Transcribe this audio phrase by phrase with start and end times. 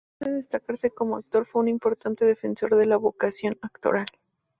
[0.19, 4.07] Además de destacarse como actor fue un importante defensor de la vocación actoral.